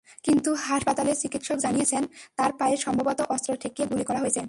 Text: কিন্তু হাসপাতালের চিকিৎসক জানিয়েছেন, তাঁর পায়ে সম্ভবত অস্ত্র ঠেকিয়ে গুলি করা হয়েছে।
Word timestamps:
কিন্তু 0.23 0.49
হাসপাতালের 0.65 1.17
চিকিৎসক 1.21 1.57
জানিয়েছেন, 1.57 2.03
তাঁর 2.37 2.51
পায়ে 2.59 2.75
সম্ভবত 2.77 3.19
অস্ত্র 3.33 3.51
ঠেকিয়ে 3.61 3.87
গুলি 3.87 4.03
করা 4.03 4.19
হয়েছে। 4.19 4.39